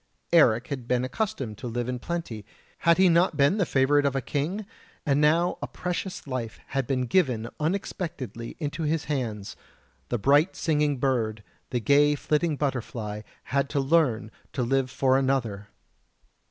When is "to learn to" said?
13.69-14.63